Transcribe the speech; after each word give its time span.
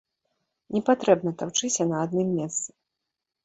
Не 0.75 0.81
патрэбна 0.87 1.35
таўчыся 1.43 1.89
на 1.93 2.03
адным 2.09 2.35
месцы. 2.41 2.69